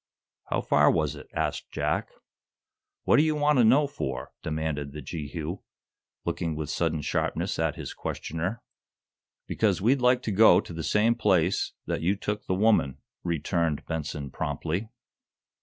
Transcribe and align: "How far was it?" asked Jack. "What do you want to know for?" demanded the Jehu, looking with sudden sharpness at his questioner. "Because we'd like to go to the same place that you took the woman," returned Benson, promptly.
"How 0.45 0.61
far 0.61 0.89
was 0.89 1.15
it?" 1.15 1.27
asked 1.31 1.69
Jack. 1.69 2.09
"What 3.03 3.17
do 3.17 3.21
you 3.23 3.35
want 3.35 3.59
to 3.59 3.63
know 3.63 3.85
for?" 3.85 4.31
demanded 4.41 4.93
the 4.93 5.01
Jehu, 5.03 5.59
looking 6.25 6.55
with 6.55 6.71
sudden 6.71 7.01
sharpness 7.03 7.59
at 7.59 7.75
his 7.75 7.93
questioner. 7.93 8.63
"Because 9.45 9.79
we'd 9.79 10.01
like 10.01 10.23
to 10.23 10.31
go 10.31 10.59
to 10.59 10.73
the 10.73 10.81
same 10.81 11.13
place 11.13 11.73
that 11.85 12.01
you 12.01 12.15
took 12.15 12.47
the 12.47 12.55
woman," 12.55 12.97
returned 13.23 13.85
Benson, 13.85 14.31
promptly. 14.31 14.89